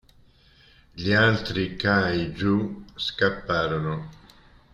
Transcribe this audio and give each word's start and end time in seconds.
Gli 0.93 1.13
altri 1.13 1.75
kaiju 1.75 2.85
scapparono. 2.95 3.97